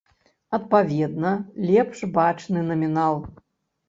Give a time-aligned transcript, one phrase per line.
[0.57, 1.33] Адпаведна,
[1.71, 3.15] лепш бачны намінал.